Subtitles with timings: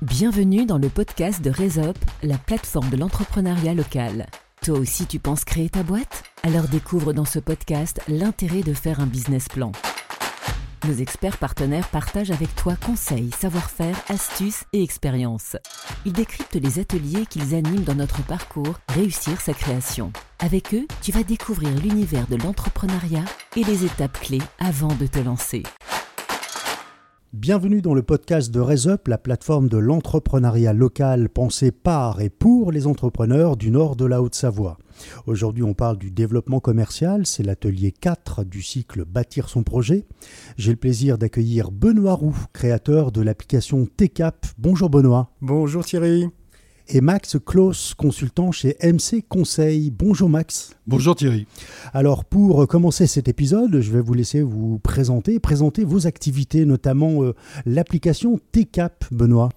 [0.00, 4.28] Bienvenue dans le podcast de Resop, la plateforme de l'entrepreneuriat local.
[4.62, 6.22] Toi aussi tu penses créer ta boîte?
[6.44, 9.72] Alors découvre dans ce podcast l'intérêt de faire un business plan.
[10.86, 15.56] Nos experts partenaires partagent avec toi conseils, savoir-faire, astuces et expériences.
[16.06, 20.12] Ils décryptent les ateliers qu'ils animent dans notre parcours Réussir sa création.
[20.38, 23.24] Avec eux, tu vas découvrir l'univers de l'entrepreneuriat
[23.56, 25.64] et les étapes clés avant de te lancer.
[27.34, 32.72] Bienvenue dans le podcast de RaisUp, la plateforme de l'entrepreneuriat local pensée par et pour
[32.72, 34.78] les entrepreneurs du nord de la Haute-Savoie.
[35.26, 40.06] Aujourd'hui, on parle du développement commercial, c'est l'atelier 4 du cycle Bâtir son projet.
[40.56, 44.46] J'ai le plaisir d'accueillir Benoît Roux, créateur de l'application TCAP.
[44.56, 45.30] Bonjour Benoît.
[45.42, 46.28] Bonjour Thierry
[46.88, 49.90] et Max Klaus, consultant chez MC Conseil.
[49.90, 50.74] Bonjour Max.
[50.86, 51.46] Bonjour Thierry.
[51.92, 57.22] Alors pour commencer cet épisode, je vais vous laisser vous présenter, présenter vos activités, notamment
[57.22, 57.34] euh,
[57.66, 59.50] l'application TCAP, Benoît.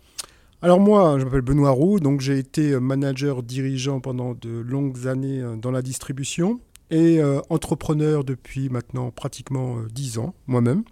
[0.62, 5.42] Alors moi, je m'appelle Benoît Roux, donc j'ai été manager dirigeant pendant de longues années
[5.42, 10.84] euh, dans la distribution et euh, entrepreneur depuis maintenant pratiquement 10 ans moi-même.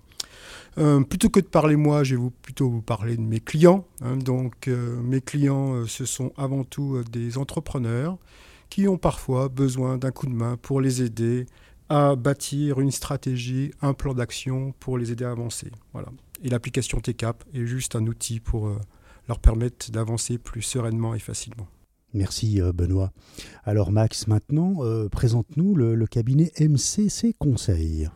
[0.78, 3.86] Euh, plutôt que de parler moi, je vais vous, plutôt vous parler de mes clients.
[4.02, 4.18] Hein.
[4.18, 8.18] donc euh, mes clients, euh, ce sont avant tout des entrepreneurs
[8.70, 11.48] qui ont parfois besoin d'un coup de main pour les aider
[11.90, 15.72] à bâtir une stratégie, un plan d'action pour les aider à avancer.
[15.92, 16.10] Voilà.
[16.44, 18.70] Et l'application TCAP est juste un outil pour
[19.28, 21.68] leur permettre d'avancer plus sereinement et facilement.
[22.14, 23.12] Merci Benoît.
[23.64, 28.08] Alors Max, maintenant, présente-nous le, le, cabinet MCC Conseil.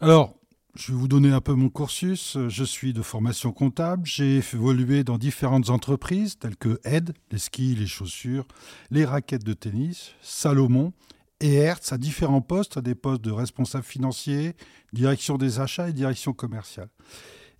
[0.00, 0.39] Alors,
[0.74, 2.38] je vais vous donner un peu mon cursus.
[2.48, 4.06] Je suis de formation comptable.
[4.06, 8.46] J'ai évolué dans différentes entreprises telles que Ed, les skis, les chaussures,
[8.90, 10.92] les raquettes de tennis, Salomon
[11.40, 14.54] et Hertz à différents postes, à des postes de responsable financier,
[14.92, 16.88] direction des achats et direction commerciale.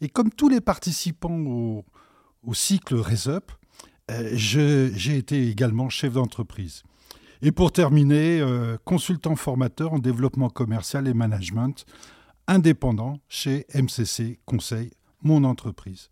[0.00, 1.84] Et comme tous les participants au,
[2.54, 3.50] cycle RESUP,
[4.10, 6.84] euh, j'ai été également chef d'entreprise.
[7.42, 11.86] Et pour terminer, euh, consultant formateur en développement commercial et management
[12.50, 14.90] indépendant chez MCC Conseil,
[15.22, 16.10] mon entreprise.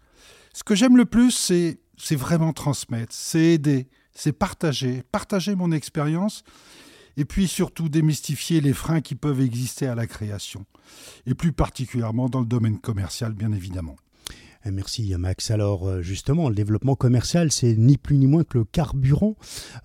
[0.54, 1.80] Ce que j'aime le plus, c'est,
[2.16, 6.44] vraiment transmettre, c'est aider, c'est partager, partager mon expérience
[7.16, 10.64] et puis surtout démystifier les freins qui peuvent exister à la création,
[11.26, 13.96] et plus particulièrement dans le domaine commercial, bien évidemment.
[14.64, 15.50] Eh, merci Max.
[15.50, 19.36] Alors euh, justement, le développement commercial, c'est ni plus ni moins que le carburant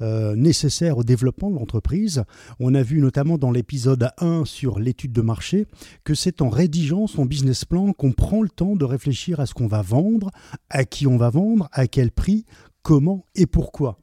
[0.02, 2.24] euh, nécessaire au développement de l'entreprise.
[2.60, 5.68] On a vu notamment dans l'épisode 1 sur l'étude de marché
[6.04, 9.54] que c'est en rédigeant son business plan qu'on prend le temps de réfléchir à ce
[9.54, 10.32] qu'on va vendre,
[10.70, 12.46] à qui on va vendre, à quel prix,
[12.84, 13.98] comment et pourquoi.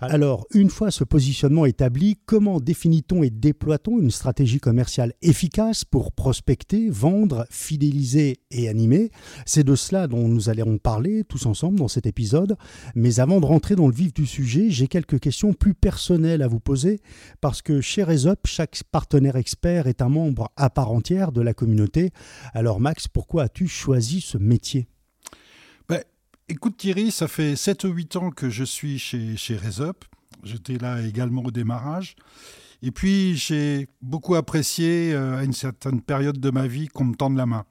[0.00, 6.12] Alors, une fois ce positionnement établi, comment définit-on et déploie-t-on une stratégie commerciale efficace pour
[6.12, 9.10] prospecter, vendre, fidéliser et animer?
[9.46, 12.56] C'est de cela dont nous allons parler tous ensemble dans cet épisode.
[12.94, 16.48] Mais avant de rentrer dans le vif du sujet, j'ai quelques questions plus personnelles à
[16.48, 17.00] vous poser
[17.40, 21.54] parce que chez Resup, chaque partenaire expert est un membre à part entière de la
[21.54, 22.10] communauté.
[22.52, 24.88] Alors Max, pourquoi as-tu choisi ce métier?
[26.46, 30.04] Écoute Thierry, ça fait 7 ou 8 ans que je suis chez, chez Resup.
[30.42, 32.16] J'étais là également au démarrage.
[32.82, 37.14] Et puis j'ai beaucoup apprécié euh, à une certaine période de ma vie qu'on me
[37.14, 37.64] tende la main.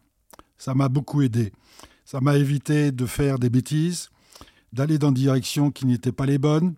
[0.57, 1.53] Ça m'a beaucoup aidé.
[2.03, 4.09] Ça m'a évité de faire des bêtises,
[4.71, 6.73] d'aller dans des directions qui n'étaient pas les bonnes.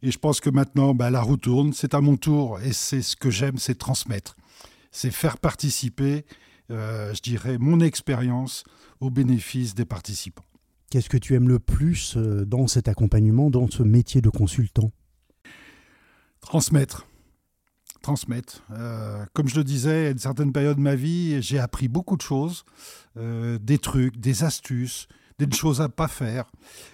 [0.00, 2.60] Et je pense que maintenant, bah, la roue tourne, c'est à mon tour.
[2.60, 4.36] Et c'est ce que j'aime, c'est transmettre.
[4.90, 6.24] C'est faire participer,
[6.70, 8.64] euh, je dirais, mon expérience
[9.00, 10.46] au bénéfice des participants.
[10.96, 14.92] Qu'est-ce que tu aimes le plus euh, dans cet accompagnement, dans ce métier de consultant?
[16.40, 17.06] Transmettre.
[18.00, 18.64] Transmettre.
[18.70, 22.16] Euh, comme je le disais, à une certaine période de ma vie, j'ai appris beaucoup
[22.16, 22.64] de choses,
[23.18, 25.06] euh, des trucs, des astuces,
[25.38, 26.46] des choses à pas faire.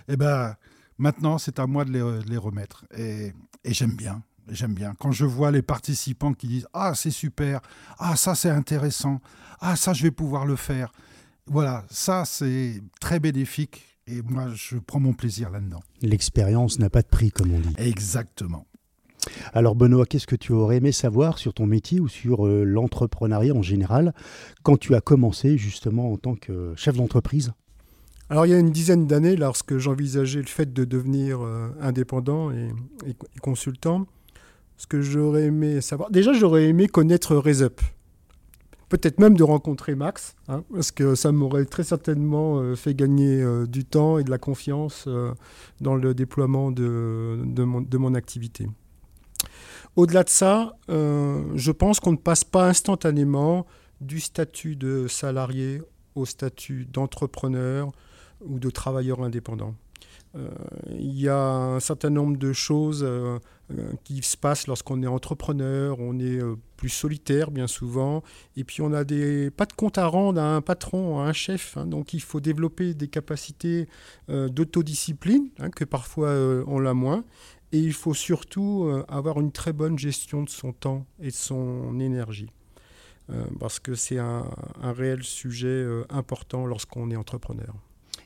[0.08, 0.56] Et eh ben,
[0.98, 2.84] maintenant, c'est à moi de les, remettre.
[2.96, 3.32] Et,
[3.62, 4.24] et j'aime bien.
[4.48, 4.94] J'aime bien.
[4.98, 7.60] Quand je vois les participants qui disent Ah, c'est super,
[8.00, 9.20] ah, ça c'est intéressant,
[9.60, 10.90] ah, ça je vais pouvoir le faire.
[11.46, 15.80] Voilà, ça c'est très bénéfique et moi je prends mon plaisir là-dedans.
[16.00, 17.74] L'expérience n'a pas de prix, comme on dit.
[17.78, 18.66] Exactement.
[19.52, 23.54] Alors Benoît, qu'est-ce que tu aurais aimé savoir sur ton métier ou sur euh, l'entrepreneuriat
[23.54, 24.14] en général
[24.62, 27.52] quand tu as commencé justement en tant que chef d'entreprise?
[28.30, 32.50] Alors il y a une dizaine d'années, lorsque j'envisageais le fait de devenir euh, indépendant
[32.50, 32.70] et,
[33.42, 34.06] consultant,
[34.76, 37.80] ce que j'aurais aimé savoir, déjà j'aurais aimé connaître RaisUp
[38.92, 43.40] peut-être même de rencontrer Max, hein, parce que ça m'aurait très certainement euh, fait gagner
[43.40, 45.32] euh, du temps et de la confiance euh,
[45.80, 48.68] dans le déploiement de, de, mon, activité.
[49.96, 53.66] Au-delà de ça, je pense qu'on ne passe pas instantanément
[54.02, 55.80] du statut de salarié
[56.14, 57.92] au statut d'entrepreneur
[58.44, 59.74] ou de travailleur indépendant.
[60.90, 63.06] Il y a un certain nombre de choses
[64.04, 66.40] qui se passent lorsqu'on est entrepreneur, on est
[66.76, 68.22] plus solitaire bien souvent,
[68.56, 71.32] et puis on a des, pas de compte à rendre à un patron, à un
[71.32, 71.86] chef, hein.
[71.86, 73.88] donc il faut développer des capacités
[74.28, 76.30] d'autodiscipline, hein, que parfois
[76.66, 77.24] on l'a moins,
[77.72, 82.00] et il faut surtout avoir une très bonne gestion de son temps et de son
[82.00, 82.48] énergie.
[83.30, 84.44] Euh, parce que c'est un,
[84.82, 87.74] réel sujet euh, important lorsqu'on est entrepreneur.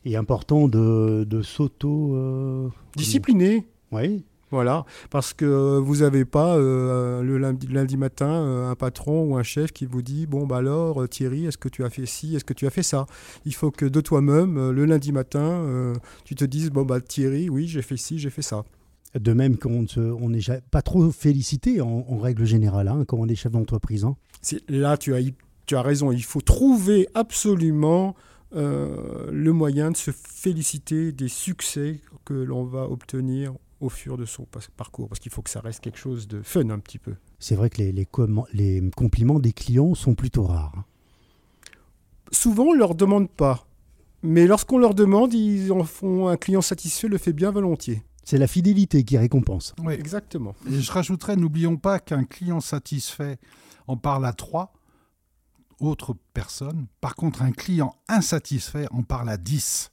[0.06, 2.14] Et important de, de s'auto...
[2.14, 3.66] Euh, Discipliner.
[3.90, 4.24] Oui.
[4.52, 9.86] Voilà, parce que vous n'avez pas le lundi, matin un patron ou un chef qui
[9.86, 12.64] vous dit bon bah alors Thierry, est-ce que tu as fait ci, est-ce que tu
[12.64, 13.06] as fait ça?
[13.44, 15.92] Il faut que de toi-même le lundi matin,
[16.24, 18.62] tu te dises bon bah Thierry, oui j'ai fait ci, j'ai fait ça.
[19.18, 23.50] De même qu'on n'est pas trop félicité en, règle générale hein, quand on est chef
[23.50, 24.04] d'entreprise.
[24.04, 24.16] Hein.
[24.68, 25.20] Là, tu as,
[25.66, 26.12] tu as raison.
[26.12, 28.14] Il faut trouver absolument
[28.56, 34.24] euh, le moyen de se féliciter des succès que l'on va obtenir au fur de
[34.24, 37.14] son parcours, parce qu'il faut que ça reste quelque chose de fun un petit peu.
[37.38, 38.08] C'est vrai que les, les,
[38.54, 40.72] les, compliments des clients sont plutôt rares.
[40.76, 40.84] Hein.
[42.32, 43.66] Souvent, on ne leur demande pas.
[44.22, 48.02] Mais lorsqu'on leur demande, ils en font un client satisfait, le fait bien volontiers.
[48.24, 49.74] C'est la fidélité qui récompense.
[49.84, 50.54] Oui, exactement.
[50.68, 53.38] Et je rajouterais, n'oublions pas qu'un client satisfait
[53.86, 54.72] en parle à trois
[55.80, 56.86] autres personnes.
[57.00, 59.90] Par contre, un client insatisfait en parle à dix.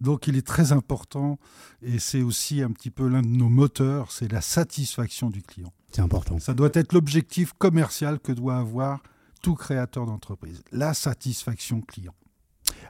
[0.00, 1.38] Donc il est très important,
[1.80, 5.72] et c'est aussi un petit peu l'un de nos moteurs, c'est la satisfaction du client.
[5.90, 6.38] C'est important.
[6.38, 9.02] Ça doit être l'objectif commercial que doit avoir
[9.40, 12.14] tout créateur d'entreprise, la satisfaction client.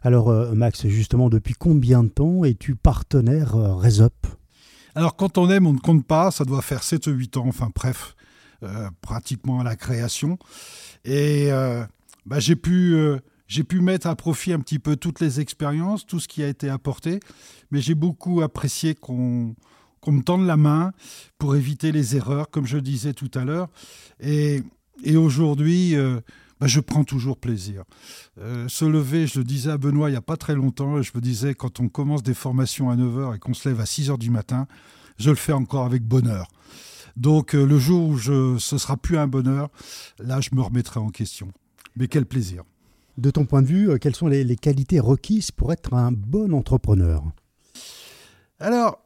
[0.03, 4.27] Alors euh, Max, justement, depuis combien de temps es-tu partenaire euh, Resop
[4.97, 7.45] alors quand on aime, on ne compte pas, ça doit faire 7 ou 8 ans,
[7.47, 8.17] enfin bref,
[8.63, 10.39] euh, pratiquement à la création.
[11.05, 11.85] Et euh,
[12.27, 13.19] bah, j'ai pu, euh,
[13.49, 16.49] j'ai pu mettre à profit un petit peu toutes les expériences, tout ce qui a
[16.49, 17.21] été apporté,
[17.71, 19.55] mais j'ai beaucoup apprécié qu'on
[20.07, 20.93] me tende la main
[21.39, 23.69] pour éviter les erreurs, comme je disais tout à l'heure.
[24.21, 24.63] Et,
[25.17, 25.95] aujourd'hui,
[26.61, 27.85] bah, je prends toujours plaisir.
[28.37, 31.21] se lever, je le disais à Benoît il n'y a pas très longtemps, je me
[31.21, 34.31] disais quand on commence des formations à 9h et qu'on se lève à 6h du
[34.31, 34.67] matin,
[35.19, 36.49] je le fais encore avec bonheur.
[37.17, 39.71] Donc euh, le jour où je, ce sera plus un bonheur,
[40.19, 41.51] là je me remettrai en question.
[41.97, 42.65] Mais quel plaisir.
[43.19, 46.53] De ton point de vue, euh, quelles sont les, qualités requises pour être un bon
[46.53, 47.23] entrepreneur?
[48.61, 48.99] Alors,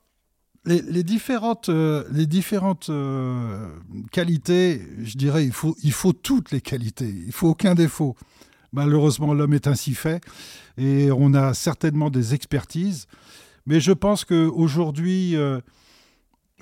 [0.65, 2.91] les, différentes, euh, les différentes
[4.13, 8.17] qualités, je dirais, il faut, il faut toutes les qualités, il faut aucun défaut.
[8.73, 10.23] Malheureusement, l'homme est ainsi fait
[10.77, 13.07] et on a certainement des expertises,
[13.67, 15.37] mais je pense qu'aujourd'hui,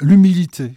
[0.00, 0.74] l'humilité,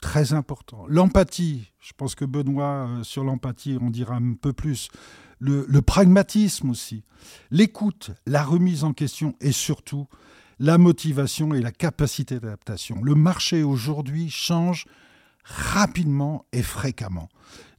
[0.00, 0.84] très important.
[0.88, 4.88] L'empathie, je pense que Benoît, euh, sur l'empathie, on dira un peu plus.
[5.42, 7.02] Le, pragmatisme aussi.
[7.50, 10.06] L'écoute, la remise en question et surtout
[10.58, 13.02] la motivation et la capacité d'adaptation.
[13.02, 14.84] Le marché aujourd'hui change
[15.42, 17.30] rapidement et fréquemment.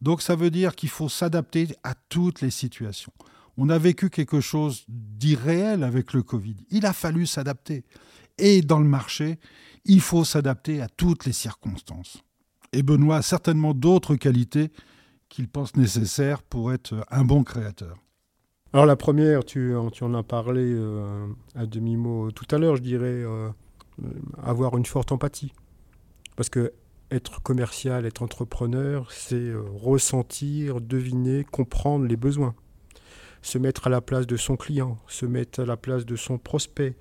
[0.01, 3.13] Donc ça veut dire qu'il faut s'adapter à toutes les situations.
[3.57, 6.55] On a vécu quelque chose d'irréel avec le Covid.
[6.71, 7.85] Il a fallu s'adapter.
[8.39, 9.37] Et dans le marché,
[9.85, 12.23] il faut s'adapter à toutes les circonstances.
[12.73, 14.71] Et Benoît a certainement d'autres qualités
[15.29, 17.97] qu'il pense nécessaires pour être un bon créateur.
[18.73, 23.07] Alors la première, tu, en as parlé euh, à demi-mot tout à l'heure, je dirais
[23.07, 23.49] euh,
[24.41, 25.51] avoir une forte empathie.
[26.37, 26.71] Parce que
[27.11, 32.55] être commercial, être entrepreneur, c'est euh, ressentir, deviner, comprendre les besoins.
[33.41, 36.37] Se mettre à la place de son client, se mettre à la place de son
[36.37, 36.95] prospect,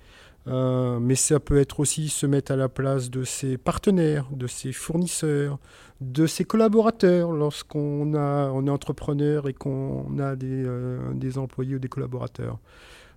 [0.46, 4.46] euh, mais ça peut être aussi se mettre à la place de ses partenaires, de
[4.46, 5.58] ses fournisseurs,
[6.00, 11.88] de ses collaborateurs lorsqu'on on est entrepreneur et qu'on a des, euh, employés ou des
[11.88, 12.58] collaborateurs.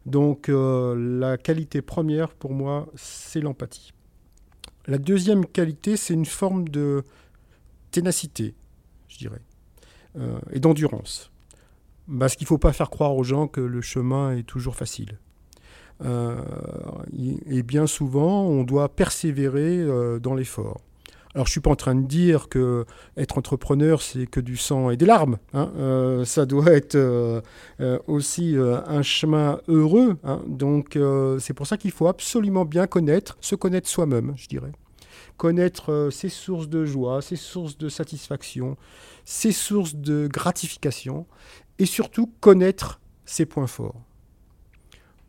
[0.06, 3.94] Donc euh, la qualité première pour moi, c'est l'empathie.
[4.86, 7.04] La deuxième qualité, c'est une forme de
[7.92, 8.54] ténacité,
[9.08, 9.40] je dirais,
[10.52, 11.32] et d'endurance.
[12.20, 15.20] Parce qu'il ne faut pas faire croire aux gens que le chemin est toujours facile.
[16.04, 16.36] Euh,
[17.50, 20.82] et bien souvent, on doit persévérer euh, dans l'effort.
[21.36, 22.86] Alors, je suis pas en train de dire que
[23.18, 25.38] être entrepreneur, c'est que du sang et des larmes.
[25.54, 25.72] Hein.
[25.78, 27.42] Euh, ça doit être
[28.06, 30.18] aussi un chemin heureux.
[30.24, 30.44] Hein.
[30.48, 30.98] Donc,
[31.40, 34.72] c'est pour ça qu'il faut absolument bien connaître, se connaître soi-même, je dirais.
[35.38, 38.78] Connaître ses sources de joie, ses sources de satisfaction,
[39.26, 41.26] ses sources de gratification,
[41.80, 44.00] et surtout connaître ses points forts.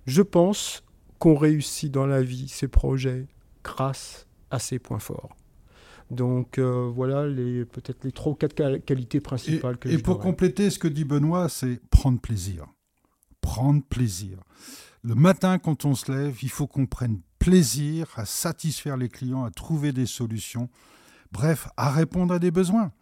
[0.07, 0.83] Je pense
[1.19, 3.27] qu'on réussit dans la vie ses projets
[3.63, 5.37] grâce à ses points forts.
[6.11, 10.19] Donc euh, voilà les peut-être les trois ou quatre qualités principales et, que Et pour
[10.19, 12.67] compléter ce que dit Benoît, c'est prendre plaisir.
[13.41, 14.39] Prendre plaisir.
[15.03, 19.45] Le matin, quand on se lève, il faut qu'on prenne plaisir à satisfaire les clients,
[19.45, 20.71] à trouver des solutions,
[21.33, 22.93] bref, à répondre à des besoins.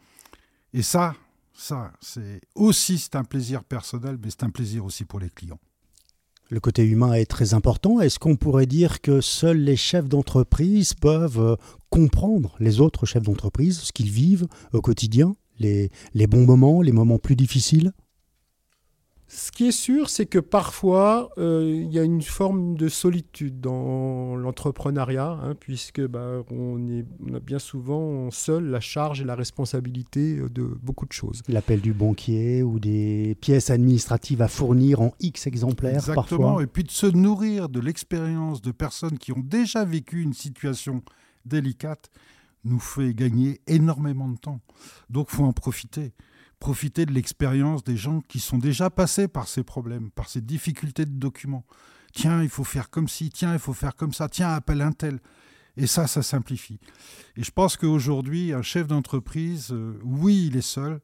[0.72, 1.14] Et ça,
[1.52, 5.60] ça, c'est aussi c'est un plaisir personnel, mais c'est un plaisir aussi pour les clients.
[6.52, 8.02] Le côté humain est très important.
[8.02, 11.56] Est-ce qu'on pourrait dire que seuls les chefs d'entreprise peuvent euh,
[11.88, 16.92] comprendre les autres chefs d'entreprise, ce qu'ils vivent au quotidien, les, les bons moments, les
[16.92, 17.92] moments plus difficiles?
[19.34, 23.62] Ce qui est sûr, c'est que parfois, euh, il y a une forme de solitude
[23.62, 29.34] dans l'entrepreneuriat, hein, puisque bah, on, est, a bien souvent seul la charge et la
[29.34, 31.40] responsabilité de beaucoup de choses.
[31.48, 36.84] L'appel du banquier ou des pièces administratives à fournir en X exemplaires Exactement, et puis
[36.84, 41.02] de se nourrir de l'expérience de personnes qui ont déjà vécu une situation
[41.46, 42.10] délicate
[42.64, 44.60] nous fait gagner énormément de temps.
[45.08, 46.12] Donc, faut en profiter
[46.62, 51.04] profiter de l'expérience des gens qui sont déjà passés par ces problèmes, par ces difficultés
[51.04, 51.66] de documents.
[52.12, 54.92] Tiens, il faut faire comme ci, tiens, il faut faire comme ça, tiens, appelle un
[54.92, 55.18] tel.
[55.76, 56.78] Et ça, ça simplifie.
[57.36, 61.00] Et je pense qu'aujourd'hui, un chef d'entreprise, euh, oui, il est seul,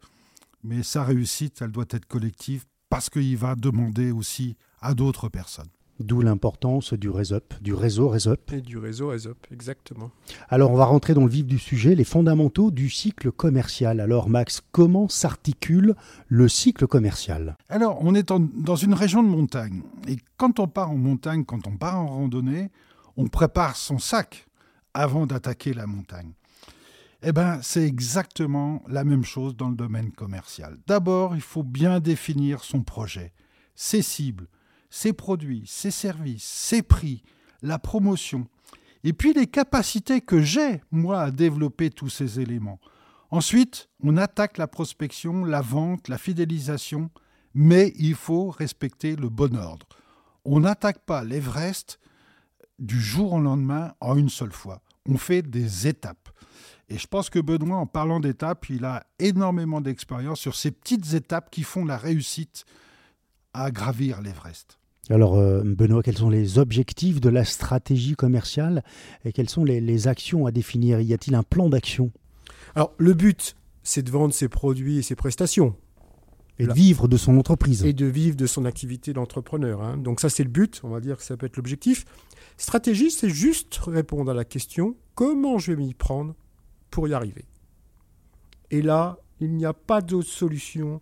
[0.63, 5.71] mais sa réussite, elle doit être collective parce qu'il va demander aussi à d'autres personnes.
[6.01, 8.53] D'où l'importance du réseau, du réseau RESOP.
[8.53, 10.13] Et du réseau RESOP, exactement.
[10.49, 13.99] Alors on va rentrer dans le vif du sujet, les fondamentaux du cycle commercial.
[13.99, 15.97] Alors Max, comment s'articule
[16.29, 17.57] le cycle commercial?
[17.69, 19.83] Alors on est dans une région de montagne.
[20.07, 22.71] Et quand on part en montagne, quand on part en randonnée,
[23.17, 24.47] on prépare son sac
[24.95, 26.31] avant d'attaquer la montagne.
[27.25, 30.79] Eh bien, c'est exactement la même chose dans le domaine commercial.
[30.87, 33.33] D'abord, il faut bien définir son projet,
[33.75, 34.47] ses cibles,
[34.91, 37.23] ses produits, ses services, ses prix,
[37.63, 38.47] la promotion,
[39.05, 42.81] et puis les capacités que j'ai, moi, à développer tous ces éléments.
[43.31, 47.11] Ensuite, on attaque la prospection, la vente, la fidélisation,
[47.55, 49.87] mais il faut respecter le bon ordre.
[50.45, 51.99] On n'attaque pas l'Everest
[52.79, 54.81] du jour au lendemain en une seule fois.
[55.07, 56.31] On fait des étapes.
[56.89, 61.13] Et je pense que Benoît, en parlant d'étapes, il a énormément d'expérience sur ces petites
[61.13, 62.65] étapes qui font la réussite
[63.55, 64.79] à gravir l'Everest.
[65.11, 68.85] Alors, euh, Benoît, quels sont les objectifs de la stratégie commerciale
[69.25, 71.01] et quelles sont les, actions à définir?
[71.01, 72.11] Y a-t-il un plan d'action?
[72.75, 75.75] Alors, le but, c'est de vendre ses produits et ses prestations.
[76.59, 77.85] Et de vivre de son entreprise.
[77.85, 79.81] Et de vivre de son activité d'entrepreneur.
[79.81, 79.97] Hein.
[79.97, 82.05] Donc ça, c'est le but, on va dire que ça peut être l'objectif.
[82.57, 86.35] Stratégie, c'est juste répondre à la question, comment je vais m'y prendre
[86.91, 87.45] pour y arriver?
[88.73, 91.01] Et là, il n'y a pas d'autre solution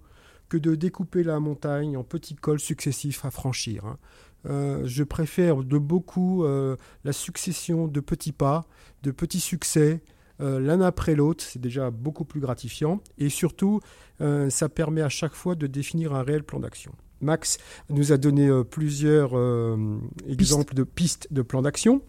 [0.48, 3.84] que de découper la montagne en petits cols successifs à franchir.
[3.84, 3.98] Hein.
[4.48, 8.66] Euh, je préfère de beaucoup euh, la succession de petits pas,
[9.02, 10.02] de petits succès,
[10.40, 11.44] euh, l'un après l'autre.
[11.44, 13.00] C'est déjà beaucoup plus gratifiant.
[13.18, 13.80] Et surtout,
[14.48, 16.92] ça permet à chaque fois de définir un réel plan d'action.
[17.20, 17.58] Max
[17.90, 19.32] nous a donné plusieurs
[20.26, 22.00] exemples de pistes de plan d'action.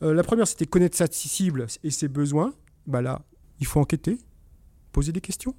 [0.00, 2.52] la première, c'était connaître sa cible et ses besoins.
[2.88, 3.22] Bah là,
[3.60, 4.18] il faut enquêter,
[4.90, 5.54] poser des questions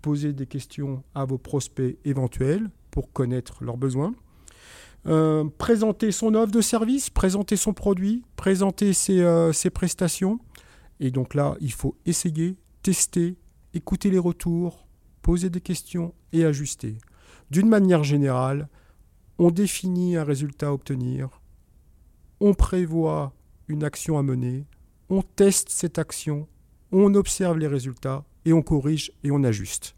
[0.00, 4.14] poser des questions à vos prospects éventuels pour connaître leurs besoins.
[5.06, 10.38] Euh, présenter son offre de service, présenter son produit, présenter euh, ses, prestations.
[10.98, 13.36] Et donc là, il faut essayer, tester,
[13.72, 14.86] écouter les retours,
[15.22, 16.98] poser des questions et ajuster.
[17.50, 18.68] D'une manière générale,
[19.38, 21.40] on définit un résultat à obtenir,
[22.40, 23.32] on prévoit
[23.68, 24.66] une action à mener,
[25.08, 26.46] on teste cette action,
[26.92, 29.94] on observe les résultats et on corrige et on ajuste.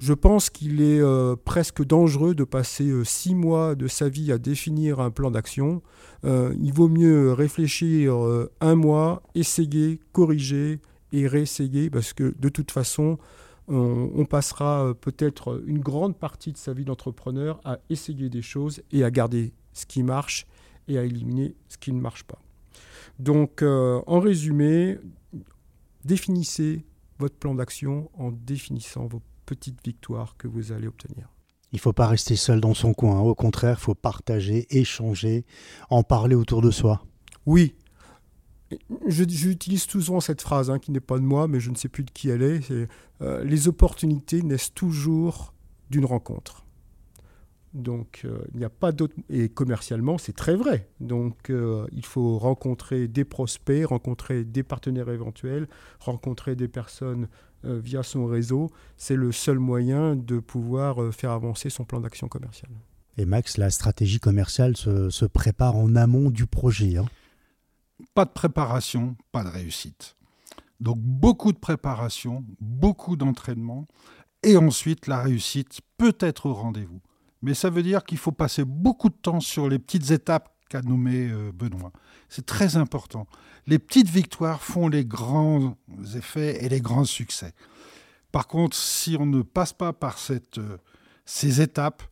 [0.00, 4.32] Je pense qu'il est euh, presque dangereux de passer euh, six mois de sa vie
[4.32, 5.82] à définir un plan d'action.
[6.24, 8.14] Euh, il vaut mieux réfléchir
[8.62, 10.80] un mois, essayer, corriger
[11.12, 13.18] et réessayer, parce que de toute façon,
[13.68, 19.04] on, passera peut-être une grande partie de sa vie d'entrepreneur à essayer des choses et
[19.04, 20.46] à garder ce qui marche
[20.88, 22.40] et à éliminer ce qui ne marche pas.
[23.18, 24.98] Donc, en résumé,
[26.04, 26.84] définissez
[27.20, 31.28] votre plan d'action en définissant vos petite victoire que vous allez obtenir.
[31.72, 33.18] Il ne faut pas rester seul dans son coin.
[33.18, 35.44] Au contraire, il faut partager, échanger,
[35.88, 37.04] en parler autour de soi.
[37.46, 37.74] Oui.
[39.08, 42.04] J'utilise souvent cette phrase hein, qui n'est pas de moi, mais je ne sais plus
[42.04, 42.70] de qui elle est.
[42.70, 45.52] Euh, les opportunités naissent toujours
[45.90, 46.64] d'une rencontre.
[47.72, 49.14] Donc euh, il n'y a pas d'autre.
[49.28, 50.88] Et commercialement, c'est très vrai.
[51.00, 55.68] Donc euh, il faut rencontrer des prospects, rencontrer des partenaires éventuels,
[56.00, 57.28] rencontrer des personnes
[57.64, 58.70] euh, via son réseau.
[58.96, 62.70] C'est le seul moyen de pouvoir faire avancer son plan d'action commercial.
[63.16, 66.96] Et Max, la stratégie commerciale se, prépare en amont du projet.
[66.96, 67.06] Hein?
[68.14, 70.16] pas de préparation, pas de réussite.
[70.80, 73.86] Donc beaucoup de préparation, beaucoup d'entraînement,
[74.42, 77.02] et ensuite la réussite peut être au rendez-vous
[77.42, 80.82] mais ça veut dire qu'il faut passer beaucoup de temps sur les petites étapes qu'a
[80.82, 81.92] nommé euh, Benoît.
[82.28, 83.26] C'est très important.
[83.66, 85.76] Les petites victoires font les grands
[86.14, 87.52] effets et les grands succès.
[88.30, 90.76] Par contre, si on ne passe pas par euh,
[91.24, 92.02] ces étapes,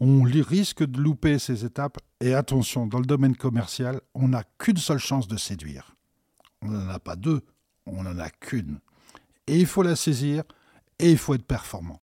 [0.00, 1.98] on risque de louper ces étapes.
[2.20, 5.94] Et attention, dans le domaine commercial, on n'a qu'une seule chance de séduire.
[6.62, 7.42] On n'en a pas deux,
[7.86, 8.80] on n'en a qu'une.
[9.46, 10.42] Et il faut la saisir
[10.98, 12.00] et il faut être performant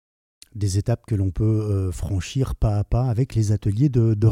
[0.55, 4.29] des étapes que l'on peut euh, franchir pas à pas avec les ateliers de, de.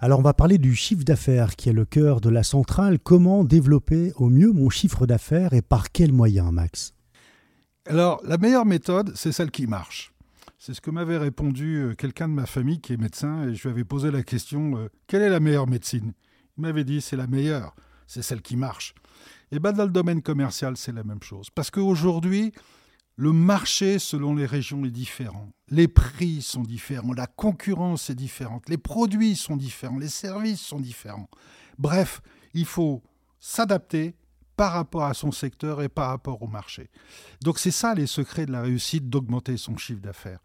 [0.00, 2.98] Alors on va parler du chiffre d'affaires qui est le cœur de la centrale.
[2.98, 6.94] Comment développer au mieux mon chiffre d'affaires et par quels moyens, Max?
[7.86, 10.12] Alors la meilleure méthode, c'est celle qui marche.
[10.58, 13.62] C'est ce que m'avait répondu euh, quelqu'un de ma famille qui est médecin et je
[13.62, 16.12] lui avais posé la question euh, quelle est la meilleure médecine?
[16.56, 17.74] Il m'avait dit c'est la meilleure,
[18.06, 18.94] c'est celle qui marche.
[19.52, 21.48] Et bien dans le domaine commercial, c'est la même chose.
[21.54, 22.52] Parce qu'aujourd'hui,
[23.18, 25.50] le marché selon les régions est différent.
[25.70, 30.78] Les prix sont différents, la concurrence est différente, les produits sont différents, les services sont
[30.78, 31.28] différents.
[31.78, 32.22] Bref,
[32.54, 33.02] il faut
[33.40, 34.14] s'adapter
[34.56, 36.90] par rapport à son secteur et par rapport au marché.
[37.42, 40.40] Donc c'est ça les secrets de la réussite d'augmenter son chiffre d'affaires.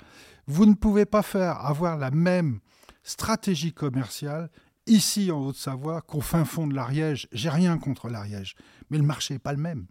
[0.48, 2.60] Vous ne pouvez pas faire avoir la même
[3.04, 4.50] stratégie commerciale
[4.88, 7.28] ici en Haute-Savoie qu'au fin fond de l'Ariège.
[7.34, 8.56] J'ai rien contre l'Ariège,
[8.90, 9.86] mais le marché n'est pas le même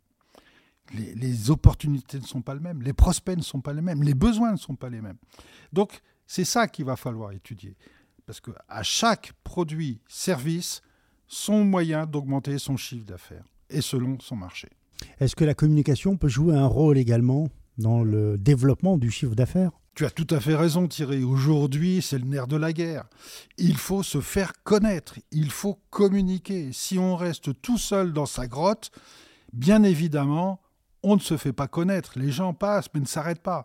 [0.94, 4.14] les, opportunités ne sont pas les mêmes, les prospects ne sont pas les mêmes, les
[4.14, 5.18] besoins ne sont pas les mêmes.
[5.72, 7.76] Donc, c'est ça qu'il va falloir étudier.
[8.26, 10.82] Parce qu'à chaque produit, service,
[11.26, 14.68] son moyen d'augmenter son chiffre d'affaires et selon son marché.
[15.18, 19.72] Est-ce que la communication peut jouer un rôle également dans le développement du chiffre d'affaires?
[19.94, 21.22] Tu as tout à fait raison Thierry.
[21.22, 23.04] Aujourd'hui, c'est le nerf de la guerre.
[23.58, 26.70] Il faut se faire connaître, il faut communiquer.
[26.72, 28.90] Si on reste tout seul dans sa grotte,
[29.52, 30.61] bien évidemment,
[31.02, 32.18] on ne se fait pas connaître.
[32.18, 33.62] Les gens passent, mais ne s'arrêtent pas.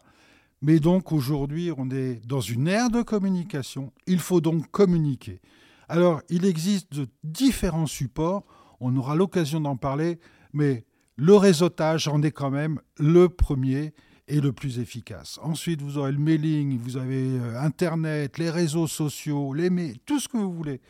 [0.62, 3.94] Mais donc aujourd'hui, on est dans une ère de communication.
[4.08, 5.40] Il faut donc communiquer.
[5.88, 8.44] Alors, il existe de différents supports.
[8.80, 10.20] On aura l'occasion d'en parler,
[10.54, 10.86] mais
[11.16, 13.94] le réseautage en est quand même le premier
[14.28, 15.40] et le plus efficace.
[15.42, 20.28] Ensuite, vous aurez le mailing, vous avez euh, Internet, les réseaux sociaux, les tout ce
[20.28, 20.82] que vous voulez.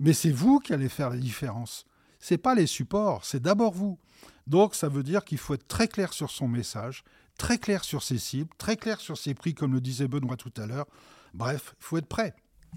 [0.00, 1.84] Mais c'est vous qui allez faire la différence.
[2.18, 3.98] Ce n'est pas les supports, c'est d'abord vous.
[4.46, 7.04] Donc ça veut dire qu'il faut être très clair sur son message,
[7.38, 10.52] très clair sur ses cibles, très clair sur ses prix, comme le disait Benoît tout
[10.56, 10.86] à l'heure.
[11.34, 12.34] Bref, il faut être prêt.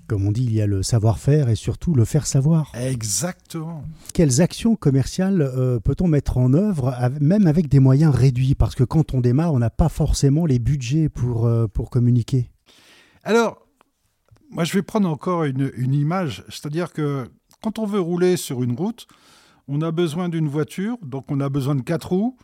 [0.08, 2.72] Comme on dit, il y a le savoir-faire et surtout le faire savoir.
[2.76, 3.86] Exactement.
[4.14, 8.56] Quelles actions commerciales euh, peut-on mettre en œuvre, même avec des moyens réduits?
[8.56, 12.52] Parce que quand on démarre, on n'a pas forcément les budgets pour, euh, pour communiquer.
[13.24, 13.66] Alors,
[14.52, 17.28] moi je vais prendre encore une, une image, c'est-à-dire que
[17.64, 19.08] quand on veut rouler sur une route,
[19.68, 22.38] on a besoin d'une voiture, donc on a besoin de quatre roues,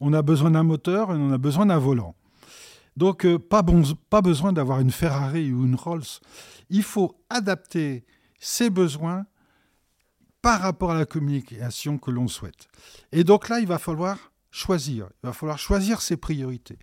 [0.00, 2.14] on a besoin d'un moteur et on a besoin d'un volant.
[2.96, 3.64] Donc euh, pas,
[4.08, 6.02] pas besoin d'avoir une Ferrari ou une Rolls.
[6.68, 8.04] Il faut adapter
[8.38, 9.26] ses besoins
[10.42, 12.68] par rapport à la communication que l'on souhaite.
[13.12, 15.08] Et donc là, il va falloir choisir.
[15.22, 16.78] Il va falloir choisir ses priorités.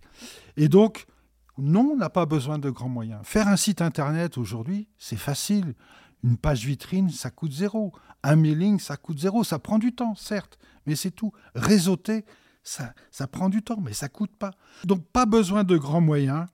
[0.58, 1.06] Et donc,
[1.58, 3.22] non, on n'a pas besoin de grands moyens.
[3.24, 5.74] Faire un site internet aujourd'hui, c'est facile.
[6.24, 7.94] Une page vitrine, ça coûte zéro.
[8.24, 9.44] Un mailing, ça coûte zéro.
[9.44, 11.32] Ça prend du temps, certes, mais c'est tout.
[11.56, 12.26] Réseauter,
[12.64, 14.52] ça, ça prend du temps, mais ça coûte pas.
[14.84, 16.48] Donc pas besoin de grands moyens,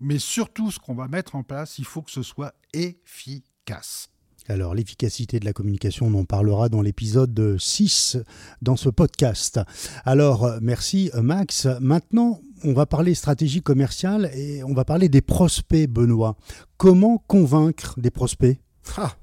[0.00, 4.08] mais surtout ce qu'on va mettre en place, il faut que ce soit efficace.
[4.48, 8.16] Alors l'efficacité de la communication, on en parlera dans l'épisode 6
[8.62, 9.60] dans ce podcast.
[10.06, 11.66] Alors merci Max.
[11.80, 16.36] Maintenant, on va parler stratégie commerciale et on va parler des prospects, Benoît.
[16.78, 18.58] Comment convaincre des prospects?
[18.96, 19.16] Ah.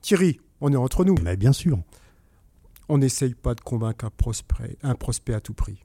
[0.00, 1.14] Thierry, on est entre nous.
[1.22, 1.78] Mais bien sûr.
[2.88, 5.84] On n'essaye pas de convaincre un prospect, un prospect à tout prix.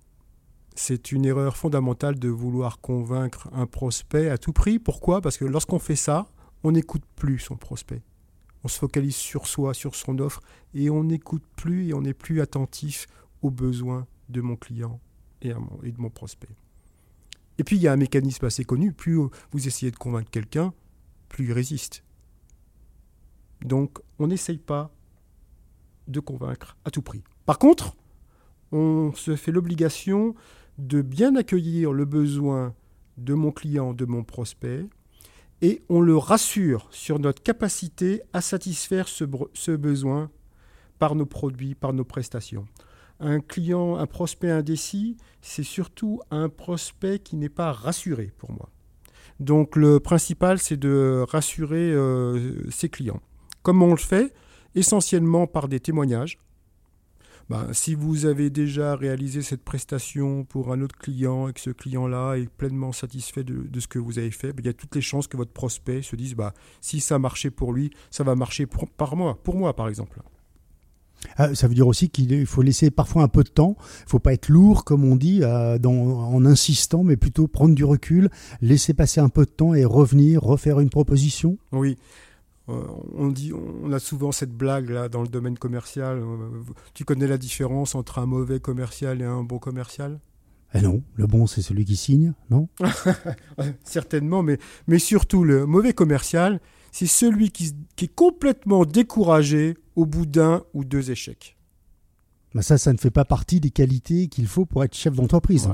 [0.75, 4.79] C'est une erreur fondamentale de vouloir convaincre un prospect à tout prix.
[4.79, 5.21] Pourquoi?
[5.21, 6.27] Parce que lorsqu'on fait ça,
[6.63, 8.01] on n'écoute plus son prospect.
[8.63, 10.39] On se focalise sur soi, sur son offre,
[10.73, 13.07] et on n'écoute plus et on n'est plus attentif
[13.41, 15.01] aux besoins de mon client
[15.41, 15.49] et,
[15.83, 16.55] et de mon prospect.
[17.57, 19.19] Et puis il y a un mécanisme assez connu, plus
[19.51, 20.73] vous essayez de convaincre quelqu'un,
[21.29, 22.02] plus il résiste.
[23.63, 24.91] Donc on n'essaye pas
[26.07, 27.23] de convaincre à tout prix.
[27.45, 27.95] Par contre,
[28.71, 30.35] on se fait l'obligation
[30.77, 32.73] de bien accueillir le besoin
[33.17, 34.85] de mon client, de mon prospect,
[35.61, 40.29] et on le rassure sur notre capacité à satisfaire ce, besoin
[40.99, 42.65] par nos produits, par nos prestations.
[43.19, 48.69] Un client, un prospect indécis, c'est surtout un prospect qui n'est pas rassuré pour moi.
[49.39, 53.21] Donc le principal, c'est de rassurer euh, ses clients.
[53.63, 54.33] Comment on le fait
[54.75, 56.37] Essentiellement par des témoignages.
[57.49, 61.69] ben, si vous avez déjà réalisé cette prestation pour un autre client et que ce
[61.69, 64.95] client-là est pleinement satisfait de, ce que vous avez fait, ben, il y a toutes
[64.95, 68.35] les chances que votre prospect se dise bah, si ça marchait pour lui, ça va
[68.35, 70.21] marcher pour, par moi, pour moi par exemple.
[71.37, 73.77] Ah, ça veut dire aussi qu'il faut laisser parfois un peu de temps.
[73.79, 77.73] Il ne faut pas être lourd, comme on dit, euh, en insistant, mais plutôt prendre
[77.73, 78.29] du recul,
[78.61, 81.57] laisser passer un peu de temps et revenir, refaire une proposition.
[81.71, 81.97] Oui.
[82.69, 82.81] Euh,
[83.13, 86.19] on dit, on a souvent cette blague là dans le domaine commercial.
[86.19, 86.49] Euh,
[86.93, 90.19] tu connais la différence entre un mauvais commercial et un bon commercial?
[90.73, 92.69] Eh non, le bon c'est celui qui signe, non?
[93.83, 100.25] Certainement, mais, mais surtout le mauvais commercial, c'est celui qui, est complètement découragé au bout
[100.25, 101.57] d'un ou deux échecs.
[102.55, 105.67] Bah ça, ça ne fait pas partie des qualités qu'il faut pour être chef d'entreprise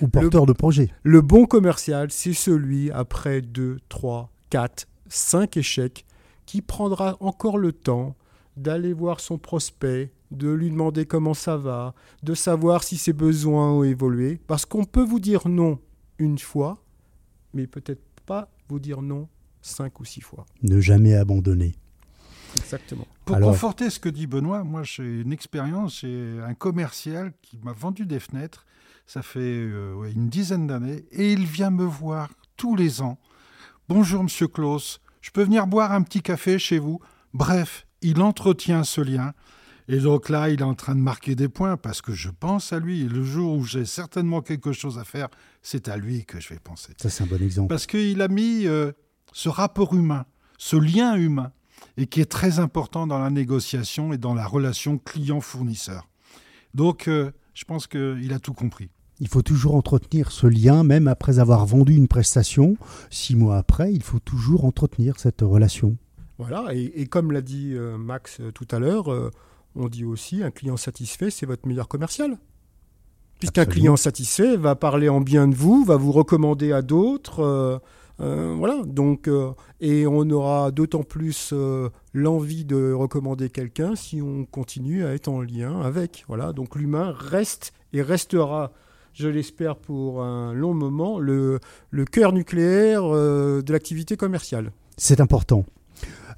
[0.00, 0.90] ou porteur de projet.
[1.02, 6.04] Le bon commercial, c'est celui après deux, trois, quatre, cinq échecs
[6.46, 8.16] qui prendra encore le temps
[8.56, 13.72] d'aller voir son prospect, de lui demander comment ça va, de savoir si ses besoins
[13.72, 14.40] ont évolué.
[14.46, 15.78] Parce qu'on peut vous dire non
[16.18, 16.82] une fois,
[17.52, 19.28] mais peut-être pas vous dire non
[19.62, 20.46] cinq ou six fois.
[20.62, 21.74] Ne jamais abandonner.
[22.56, 23.06] Exactement.
[23.24, 27.72] Pour conforter ce que dit Benoît, moi j'ai une expérience, j'ai un commercial qui m'a
[27.72, 28.64] vendu des fenêtres,
[29.06, 33.18] ça fait euh, une dizaine d'années, et il vient me voir tous les ans.
[33.88, 37.00] Bonjour Monsieur Klaus, je peux venir boire un petit café chez vous
[37.32, 39.32] Bref, il entretient ce lien.
[39.88, 42.74] Et donc là, il est en train de marquer des points parce que je pense
[42.74, 43.00] à lui.
[43.00, 45.28] Et le jour où j'ai certainement quelque chose à faire,
[45.62, 46.92] c'est à lui que je vais penser.
[47.00, 47.68] Ça, c'est un bon exemple.
[47.68, 48.92] Parce qu'il a mis euh,
[49.32, 50.26] ce rapport humain,
[50.58, 51.52] ce lien humain,
[51.96, 56.06] et qui est très important dans la négociation et dans la relation client-fournisseur.
[56.74, 58.90] Donc, euh, je pense qu'il a tout compris.
[59.20, 62.76] Il faut toujours entretenir ce lien, même après avoir vendu une prestation.
[63.10, 65.96] Six mois après, il faut toujours entretenir cette relation.
[66.38, 69.30] Voilà, et, comme l'a dit euh, Max euh, tout à l'heure, euh,
[69.76, 72.38] on dit aussi un client satisfait, c'est votre meilleur commercial.
[73.38, 77.80] Puisqu'un client satisfait va parler en bien de vous, va vous recommander à d'autres.
[78.18, 79.28] voilà, donc,
[79.80, 81.52] et on aura d'autant plus
[82.14, 86.24] l'envie de recommander quelqu'un si on continue à être en lien avec.
[86.28, 88.72] Voilà, donc l'humain reste et restera
[89.14, 94.72] je l'espère pour un long moment, le, le cœur nucléaire de l'activité commerciale.
[94.96, 95.64] C'est important.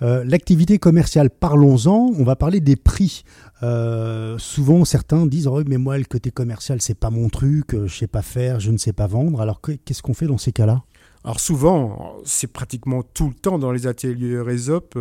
[0.03, 2.13] Euh, l'activité commerciale, parlons-en.
[2.19, 3.25] On va parler des prix.
[3.63, 7.75] Euh, souvent, certains disent oh, mais moi, le côté commercial, c'est pas mon truc.
[7.75, 9.41] Euh, je sais pas faire, je ne sais pas vendre.
[9.41, 10.83] Alors, qu'est-ce qu'on fait dans ces cas-là?
[11.25, 14.97] Alors souvent, c'est pratiquement tout le temps dans les ateliers Resop.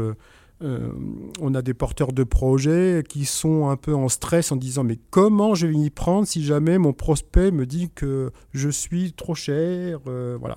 [0.61, 4.97] On a des porteurs de projets qui sont un peu en stress en disant mais
[5.09, 9.35] comment je vais y prendre si jamais mon prospect me dit que je suis trop
[9.35, 9.99] cher
[10.39, 10.55] voilà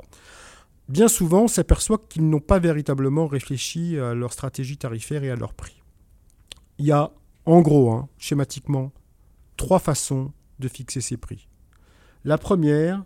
[0.89, 5.37] bien souvent, on s'aperçoit qu'ils n'ont pas véritablement réfléchi à leur stratégie tarifaire et à
[5.37, 5.83] leur prix.
[6.79, 7.13] Il y a,
[7.45, 8.93] en gros, hein, schématiquement,
[9.57, 11.49] trois façons de fixer ces prix.
[12.25, 13.05] La première,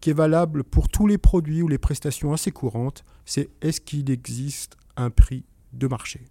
[0.00, 4.10] qui est valable pour tous les produits ou les prestations assez courantes, c'est est-ce qu'il
[4.10, 5.44] existe un prix
[5.78, 6.22] de marché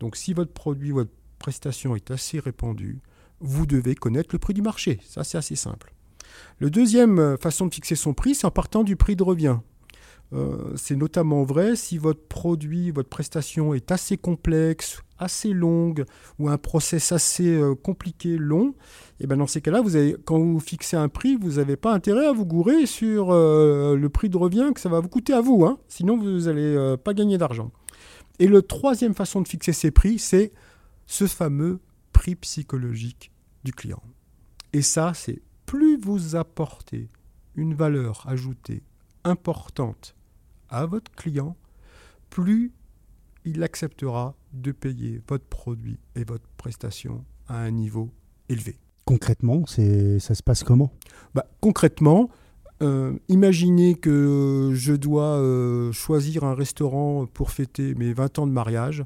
[0.00, 3.00] Donc si votre produit, votre prestation est assez répandue,
[3.40, 4.98] vous devez connaître le prix du marché.
[5.06, 5.92] Ça, c'est assez simple.
[6.58, 9.58] Le deuxième façon de fixer son prix, c'est en partant du prix de revient.
[10.32, 16.04] Euh, c'est notamment vrai si votre produit, votre prestation est assez complexe, assez longue
[16.38, 18.74] ou un process assez euh, compliqué, long.
[19.20, 19.82] Eh ben dans ces cas-là,
[20.24, 24.08] quand vous fixez un prix, vous n'avez pas intérêt à vous gourer sur euh, le
[24.08, 25.64] prix de revient que ça va vous coûter à vous.
[25.64, 25.78] Hein.
[25.88, 27.70] Sinon, vous n'allez pas gagner d'argent.
[28.38, 30.52] Et la troisième façon de fixer ces prix, c'est
[31.06, 31.80] ce fameux
[32.12, 33.32] prix psychologique
[33.64, 34.02] du client.
[34.72, 37.08] Et ça, c'est plus vous apportez
[37.54, 38.82] une valeur ajoutée
[39.24, 40.14] importante
[40.68, 41.56] à votre client,
[42.30, 42.72] plus
[43.44, 48.10] il acceptera de payer votre produit et votre prestation à un niveau
[48.48, 48.76] élevé.
[49.04, 50.92] Concrètement, ça se passe comment?
[51.34, 52.28] Bah, Concrètement,
[52.82, 58.52] euh, imaginez que je dois euh, choisir un restaurant pour fêter mes 20 ans de
[58.52, 59.04] mariage.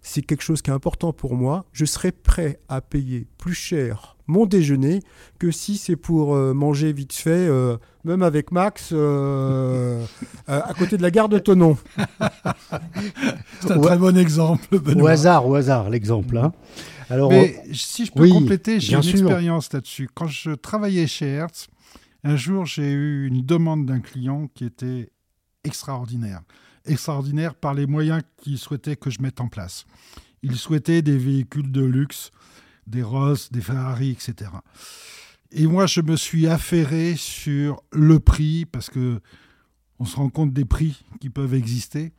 [0.00, 1.64] C'est quelque chose qui est important pour moi.
[1.72, 5.00] Je serai prêt à payer plus cher mon déjeuner
[5.38, 10.04] que si c'est pour euh, manger vite fait, euh, même avec Max, euh,
[10.46, 11.76] à côté de la gare de Tonon.
[13.60, 16.38] c'est un très bon exemple, Au hasard, au hasard, l'exemple.
[16.38, 16.52] Hein.
[17.10, 20.08] Alors, Mais si je peux compléter, j'ai une expérience là-dessus.
[20.14, 21.68] Quand je travaillais chez Hertz,
[22.24, 25.10] un jour, j'ai eu une demande d'un client qui était
[25.62, 26.40] extraordinaire.
[26.86, 29.84] Extraordinaire par les moyens qu'il souhaitait que je mette en place.
[30.42, 32.30] Il souhaitait des véhicules de luxe
[32.86, 34.50] des Rolls, des Ferrari, etc.
[35.50, 39.20] Et moi, je me suis affairé sur le prix, parce que
[39.98, 42.12] on se rend compte des prix qui peuvent exister.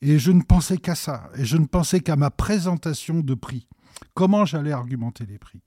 [0.00, 1.30] Et je ne pensais qu'à ça.
[1.36, 3.68] Et je ne pensais qu'à ma présentation de prix.
[4.14, 5.60] comment j'allais argumenter les prix?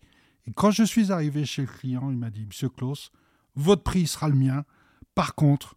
[0.47, 3.11] Et quand je suis arrivé chez le client, il m'a dit, Monsieur Klaus,
[3.55, 4.65] votre prix sera le mien.
[5.13, 5.75] Par contre,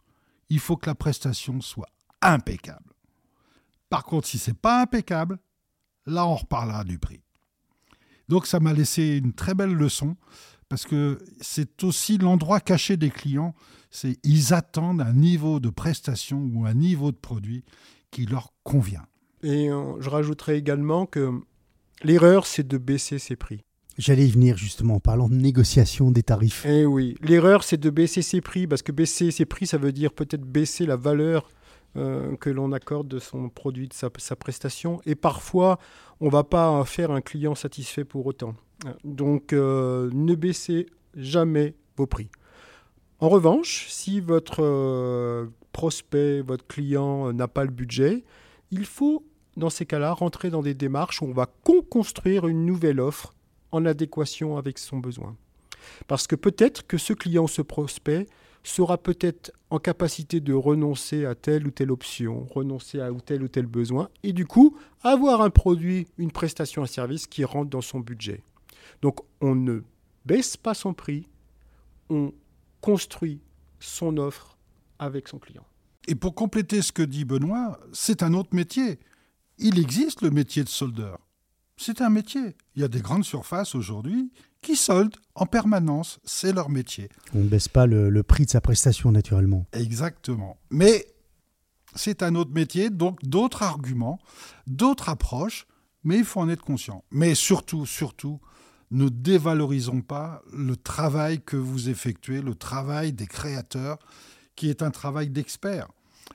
[0.50, 1.88] il faut que la prestation soit
[2.22, 2.92] impeccable.
[3.90, 5.38] Par contre, si c'est pas impeccable,
[6.06, 7.22] là, on reparlera du prix.
[8.28, 10.16] Donc, ça m'a laissé une très belle leçon
[10.68, 13.54] parce que c'est aussi l'endroit caché des clients.
[13.90, 17.64] C'est ils attendent un niveau de prestation ou un niveau de produit
[18.10, 19.06] qui leur convient.
[19.42, 21.40] Et euh, je rajouterais également que
[22.02, 23.64] l'erreur, c'est de baisser ses prix.
[23.98, 26.64] J'allais y venir justement en parlant de négociation des tarifs.
[26.68, 29.90] Eh oui, l'erreur c'est de baisser ses prix parce que baisser ses prix ça veut
[29.90, 31.50] dire peut-être baisser la valeur
[31.96, 35.00] euh, que l'on accorde de son produit, de sa, prestation.
[35.04, 35.80] Et parfois
[36.20, 38.54] on ne va pas faire un client satisfait pour autant.
[39.02, 42.30] Donc euh, ne baissez jamais vos prix.
[43.18, 48.22] En revanche, si votre euh, prospect, votre client n'a pas le budget,
[48.70, 49.24] il faut
[49.56, 51.46] dans ces cas-là rentrer dans des démarches où on va
[51.90, 53.34] construire une nouvelle offre
[53.72, 55.36] en adéquation avec son besoin.
[56.06, 58.26] Parce que peut-être que ce client, ce prospect,
[58.62, 63.48] sera peut-être en capacité de renoncer à telle ou telle option, renoncer à tel ou
[63.48, 67.80] tel besoin, et du coup avoir un produit, une prestation, un service qui rentre dans
[67.80, 68.42] son budget.
[69.00, 69.80] Donc on ne
[70.26, 71.28] baisse pas son prix,
[72.10, 72.32] on
[72.80, 73.40] construit
[73.80, 74.58] son offre
[74.98, 75.64] avec son client.
[76.06, 78.98] Et pour compléter ce que dit Benoît, c'est un autre métier.
[79.58, 81.18] Il existe le métier de soldeur
[81.78, 82.56] c'est un métier.
[82.74, 84.30] Il y a des grandes surfaces aujourd'hui
[84.62, 87.08] qui soldent en permanence, c'est leur métier.
[87.34, 89.66] On ne baisse pas le, prix de sa prestation naturellement.
[89.72, 90.58] Exactement.
[90.70, 91.06] Mais
[91.94, 94.18] c'est un autre métier, donc d'autres arguments,
[94.66, 95.66] d'autres approches,
[96.02, 97.04] mais il faut en être conscient.
[97.12, 98.40] Mais surtout, surtout,
[98.90, 103.98] ne dévalorisons pas le travail que vous effectuez, le travail des créateurs,
[104.56, 105.88] qui est un travail d'experts.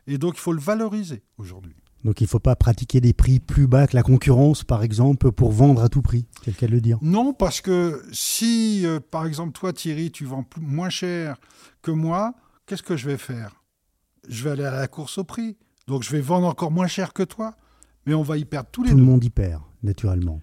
[0.07, 1.75] Et donc il faut le valoriser aujourd'hui.
[2.03, 5.31] Donc il ne faut pas pratiquer des prix plus bas que la concurrence, par exemple,
[5.31, 6.97] pour vendre à tout prix, tel qu'elle le dire.
[7.01, 11.37] Non, parce que si, euh, par exemple, toi, Thierry, tu vends moins cher
[11.81, 12.33] que moi,
[12.65, 13.63] qu'est-ce que je vais faire?
[14.27, 15.57] Je vais aller à la course au prix.
[15.87, 17.55] Donc je vais vendre encore moins cher que toi,
[18.05, 19.01] mais on va y perdre tous les tout deux.
[19.01, 20.41] Tout le monde y perd, naturellement.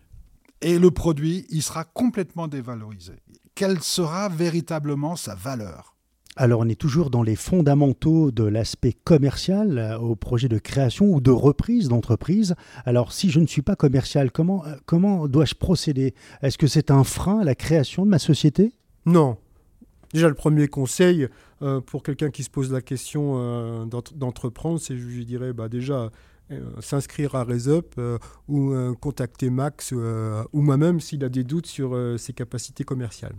[0.62, 3.14] Et le produit, il sera complètement dévalorisé.
[3.54, 5.96] Quelle sera véritablement sa valeur?
[6.40, 11.12] Alors on est toujours dans les fondamentaux de l'aspect commercial euh, au projet de création
[11.12, 12.54] ou de reprise d'entreprise.
[12.86, 16.14] Alors si je ne suis pas commercial, comment, euh, comment dois-je procéder?
[16.40, 18.72] Est-ce que c'est un frein à la création de ma société?
[19.04, 19.36] Non.
[20.14, 21.28] Déjà le premier conseil
[21.60, 26.10] euh, pour quelqu'un qui se pose la question d'entreprendre, c'est je lui dirais bah, déjà
[26.80, 28.00] s'inscrire à RaisUp
[28.48, 33.36] ou contacter Max ou moi-même s'il a des doutes sur ses capacités commerciales.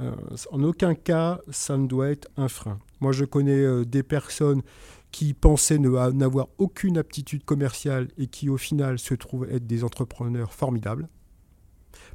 [0.00, 0.12] Euh,
[0.50, 2.78] en aucun cas, ça ne doit être un frein.
[3.00, 4.62] Moi, je connais euh, des personnes
[5.12, 10.52] qui pensaient n'avoir aucune aptitude commerciale et qui, au final, se trouvent être des entrepreneurs
[10.52, 11.08] formidables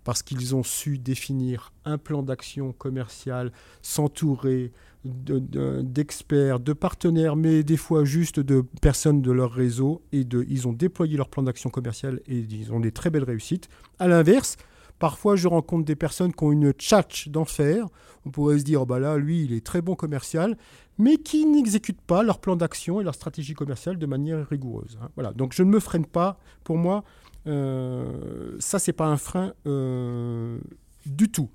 [0.03, 4.71] parce qu'ils ont su définir un plan d'action commercial, s'entourer
[5.05, 10.73] d'experts, de, partenaires, mais des fois juste de personnes de leur réseau, et ils ont
[10.73, 13.69] déployé leur plan d'action commercial et ils ont des très belles réussites.
[13.97, 14.57] À l'inverse,
[14.99, 17.87] Parfois, je rencontre des personnes qui ont une tchatch d'enfer.
[18.25, 20.57] On pourrait se dire, oh bah là, lui, il est très bon commercial,
[20.97, 24.99] mais qui n'exécutent pas leur plan d'action et leur stratégie commerciale de manière rigoureuse.
[25.01, 25.09] Hein.
[25.15, 25.31] Voilà.
[25.31, 26.37] Donc, je ne me freine pas.
[26.65, 27.05] Pour moi,
[27.47, 30.59] euh, ça, c'est pas un frein euh,
[31.05, 31.49] du tout.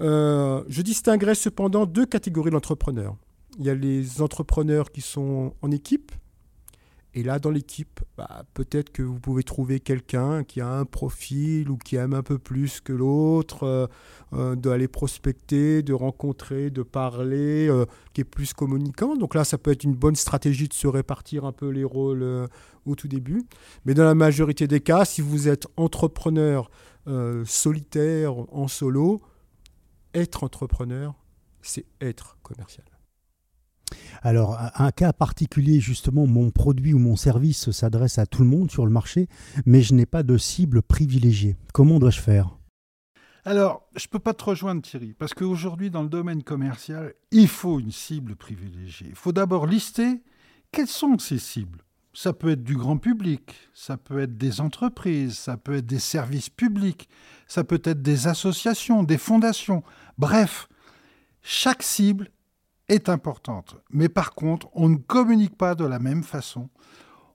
[0.00, 3.16] Euh, je distinguerai cependant deux catégories d'entrepreneurs.
[3.58, 6.12] Il y a les entrepreneurs qui sont en équipe,
[7.12, 11.68] et là, dans l'équipe, bah, peut-être que vous pouvez trouver quelqu'un qui a un profil
[11.68, 13.86] ou qui aime un peu plus que l'autre, euh,
[14.32, 19.16] euh, d'aller prospecter, de rencontrer, de parler, euh, qui est plus communicant.
[19.16, 22.48] Donc là, ça peut être une bonne stratégie de se répartir un peu les rôles
[22.86, 23.42] au tout début.
[23.84, 26.70] Mais dans la majorité des cas, si vous êtes entrepreneur
[27.44, 29.20] solitaire, en solo,
[30.14, 31.14] être entrepreneur,
[31.60, 32.86] c'est être commercial.
[34.22, 38.70] Alors, un cas particulier, justement, mon produit ou mon service s'adresse à tout le monde
[38.70, 39.28] sur le marché,
[39.66, 41.56] mais je n'ai pas de cible privilégiée.
[41.72, 42.56] Comment dois-je faire?
[43.44, 47.48] Alors, je ne peux pas te rejoindre Thierry, parce qu'aujourd'hui, dans le domaine commercial, il
[47.48, 49.06] faut une cible privilégiée.
[49.08, 50.22] Il faut d'abord lister
[50.72, 51.82] quelles sont ces cibles.
[52.12, 56.00] Ça peut être du grand public, ça peut être des entreprises, ça peut être des
[56.00, 57.08] services publics,
[57.46, 59.84] ça peut être des associations, des fondations.
[60.18, 60.68] Bref,
[61.40, 62.28] chaque cible
[62.90, 63.76] est importante.
[63.90, 66.68] Mais par contre, on ne communique pas de la même façon,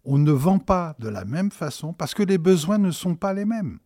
[0.03, 3.33] on ne vend pas de la même façon, parce que les besoins ne sont pas
[3.33, 3.79] les mêmes.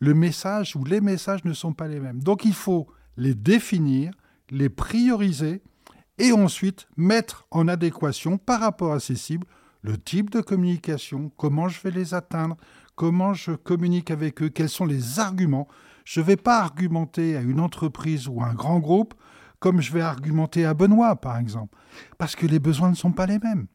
[0.00, 2.22] Le message ou les messages ne sont pas les mêmes.
[2.22, 4.12] Donc il faut les définir,
[4.50, 5.62] les prioriser
[6.18, 9.46] et ensuite mettre en adéquation par rapport à ces cibles
[9.82, 12.56] le type de communication, comment je vais les atteindre,
[12.96, 15.68] comment je communique avec eux, quels sont les arguments.
[16.06, 19.14] Je ne vais pas argumenter à une entreprise ou à un grand groupe
[19.64, 21.74] comme je vais argumenter à Benoît, par exemple,
[22.18, 23.66] parce que les besoins ne sont pas les mêmes.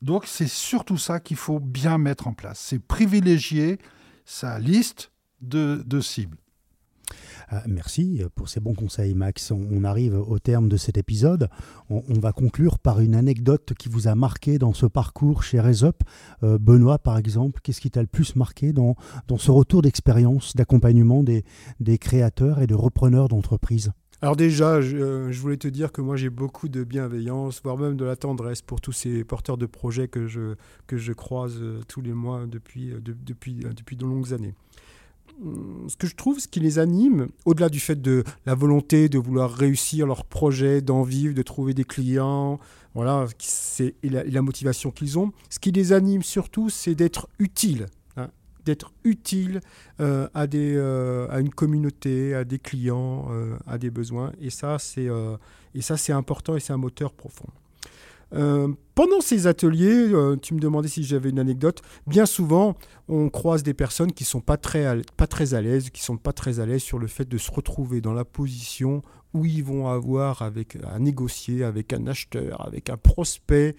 [0.00, 3.80] Donc c'est surtout ça qu'il faut bien mettre en place, c'est privilégier
[4.24, 6.38] sa liste de, cibles.
[7.52, 9.50] Euh, merci pour ces bons conseils, Max.
[9.50, 11.48] On, arrive au terme de cet épisode.
[11.90, 16.04] On, va conclure par une anecdote qui vous a marqué dans ce parcours chez Resop.
[16.44, 18.94] Euh, Benoît, par exemple, qu'est-ce qui t'a le plus marqué dans,
[19.26, 21.44] dans ce retour d'expérience, d'accompagnement des,
[21.80, 23.90] des créateurs et de repreneurs d'entreprises?
[24.24, 27.94] Alors déjà, euh, je, voulais te dire que moi j'ai beaucoup de bienveillance, voire même
[27.94, 30.54] de la tendresse pour tous ces porteurs de projets que je,
[30.86, 34.54] que je croise euh, tous les mois depuis, euh, depuis, depuis de longues années.
[35.42, 39.10] Hum, ce que je trouve, ce qui les anime, au-delà du fait de la volonté
[39.10, 42.58] de vouloir réussir leur projet, d'en vivre, de trouver des clients,
[42.94, 47.88] voilà, c'est et la motivation qu'ils ont, ce qui les anime surtout, c'est d'être utile
[48.64, 49.60] d'être utile
[50.00, 54.32] euh, à, des, euh, à une communauté, à des clients, euh, à des besoins.
[54.40, 55.08] Et ça, c'est
[55.74, 57.48] et ça, c'est important et c'est un moteur profond.
[58.94, 60.10] pendant ces ateliers,
[60.42, 61.82] tu me demandais si j'avais une anecdote.
[62.06, 62.76] Bien souvent,
[63.08, 66.32] on croise des personnes qui sont pas très, pas très à l'aise, qui sont pas
[66.32, 69.02] très à l'aise sur le fait de se retrouver dans la position
[69.34, 73.74] où ils vont avoir avec, à négocier avec un acheteur, avec un prospect,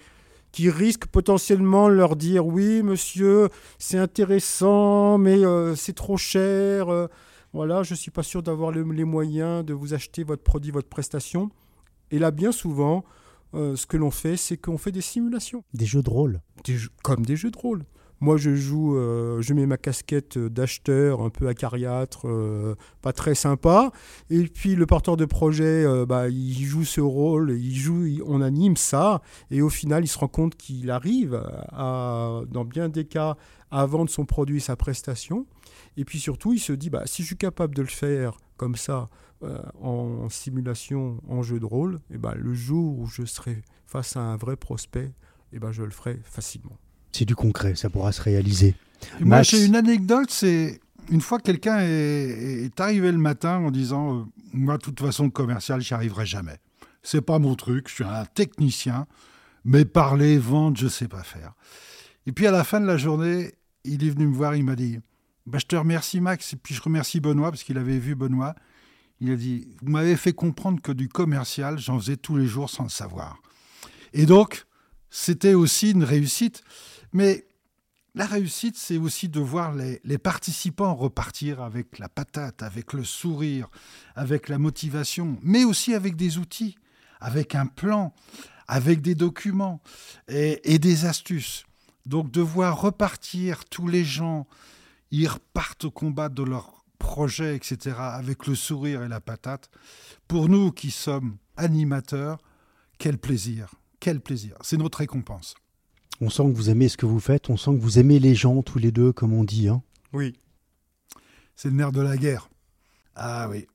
[0.55, 7.07] qui risquent potentiellement leur dire oui monsieur c'est intéressant mais euh, c'est trop cher euh,
[7.51, 11.49] voilà je suis pas sûr d'avoir les moyens de vous acheter votre produit votre prestation.
[12.09, 13.03] Et là bien souvent
[13.53, 15.65] euh, ce que l'on fait c'est qu'on fait des simulations.
[15.73, 16.39] Des jeux de rôle.
[17.03, 17.83] Comme des jeux de rôle
[18.25, 23.35] moi, je joue, euh, je mets ma casquette d'acheteur un peu acariâtre, euh, pas très
[23.35, 23.91] sympa.
[24.31, 28.41] Et puis le porteur de projet, euh, bah, il joue ce rôle, il joue, on
[28.41, 29.21] anime ça.
[29.51, 31.39] Et au final, il se rend compte qu'il arrive,
[31.71, 33.37] à, dans bien des cas,
[33.69, 35.45] à vendre son produit, sa prestation.
[35.95, 38.75] Et puis surtout, il se dit, bah, si je suis capable de le faire comme
[38.75, 39.07] ça,
[39.79, 44.21] en simulation, en jeu de rôle, et bah, le jour où je serai face à
[44.21, 45.11] un vrai prospect,
[45.53, 46.79] et bah, je le ferai facilement.
[47.17, 48.75] C'est du concret, ça pourra se réaliser.
[49.21, 54.23] Moi, j'ai une anecdote, c'est une fois quelqu'un est, arrivé le matin en disant euh,
[54.51, 56.57] Moi, de toute façon, commercial, j'y arriverai jamais.
[57.03, 59.07] C'est pas mon truc, je suis un technicien,
[59.63, 61.53] mais parler, vendre, je sais pas faire.
[62.27, 63.53] Et puis à la fin de la journée,
[63.85, 64.99] il est venu me voir, il m'a dit
[65.45, 68.55] bah, Je te remercie, Max, et puis je remercie Benoît, parce qu'il avait vu Benoît.
[69.21, 72.69] Il a dit Vous m'avez fait comprendre que du commercial, j'en faisais tous les jours
[72.69, 73.37] sans le savoir.
[74.11, 74.65] Et donc,
[75.09, 76.61] c'était aussi une réussite.
[77.15, 77.47] Mais
[78.13, 83.69] la réussite, c'est aussi de voir les, participants repartir avec la patate, avec le sourire,
[84.15, 86.75] avec la motivation, mais aussi avec des outils,
[87.21, 88.13] avec un plan,
[88.67, 89.81] avec des documents
[90.27, 91.63] et, des astuces.
[92.05, 94.45] Donc de voir repartir tous les gens,
[95.09, 99.69] ils repartent au combat de leur projet, etc., avec le sourire et la patate.
[100.27, 102.39] Pour nous qui sommes animateurs,
[102.97, 104.57] quel plaisir, quel plaisir.
[104.63, 105.55] C'est notre récompense.
[106.21, 108.35] On sent que vous aimez ce que vous faites, on sent que vous aimez les
[108.35, 109.67] gens tous les deux, comme on dit.
[109.67, 109.81] Hein
[110.13, 110.33] oui.
[111.55, 112.49] C'est le nerf de la guerre.
[113.15, 113.67] Ah oui.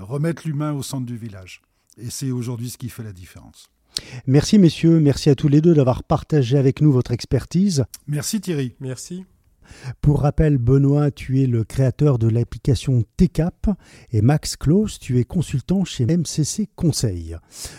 [0.00, 1.62] remettre l'humain au centre du village.
[1.96, 3.70] Et c'est aujourd'hui ce qui fait la différence.
[4.26, 7.84] Merci messieurs, merci à tous les deux d'avoir partagé avec nous votre expertise.
[8.06, 8.74] Merci Thierry.
[8.80, 9.24] Merci.
[10.00, 13.68] Pour rappel, Benoît, tu es le créateur de l'application TCAP
[14.12, 17.36] et Max Klaus, tu es consultant chez MCC Conseil.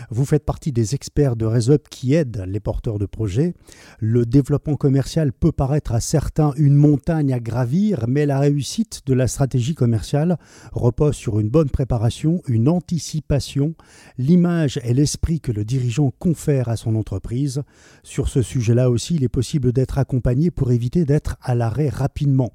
[0.10, 3.54] Vous faites partie des experts de Resup qui aident les porteurs de projets.
[4.00, 9.14] Le développement commercial peut paraître à certains une montagne à gravir, mais la réussite de
[9.14, 10.38] la stratégie commerciale
[10.72, 13.76] repose sur une bonne préparation, une anticipation,
[14.18, 17.64] l'image et l'esprit que le dirigeant confère à son entreprise.
[18.04, 22.52] Sur ce sujet-là aussi, il est possible d'être accompagné pour éviter d'être à l'arrêt rapidement.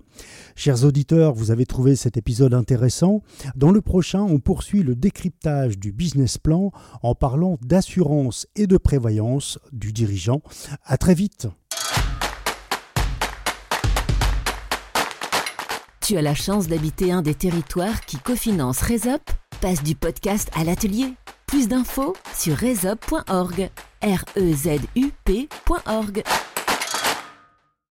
[0.54, 3.22] Chers auditeurs, vous avez trouvé cet épisode intéressant.
[3.54, 8.76] Dans le prochain, on poursuit le décryptage du business plan en parlant d'assurance et de
[8.76, 10.42] prévoyance du dirigeant.
[10.84, 11.48] À très vite.
[16.00, 19.22] Tu as la chance d'habiter un des territoires qui cofinance Resop
[19.60, 21.14] Passe du podcast à l'atelier.
[21.46, 23.70] Plus d'infos sur resop.org.
[24.02, 26.22] R E Z U P.org.